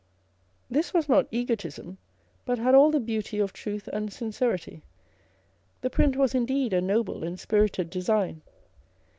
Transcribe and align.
This 0.67 0.95
was 0.95 1.07
not 1.07 1.27
egotism, 1.29 1.99
but 2.43 2.57
had 2.57 2.73
all 2.73 2.89
the 2.89 2.99
beauty 2.99 3.37
of 3.37 3.53
truth 3.53 3.87
and 3.89 4.11
sincerity. 4.11 4.81
The 5.81 5.91
print 5.91 6.15
was 6.15 6.33
indeed 6.33 6.73
a 6.73 6.81
noble 6.81 7.23
and 7.23 7.39
spirited 7.39 7.91
design. 7.91 8.41